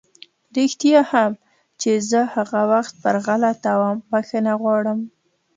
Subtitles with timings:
[0.55, 1.31] رښتيا هم
[1.81, 4.99] چې زه هغه وخت پر غلطه وم، بښنه غواړم!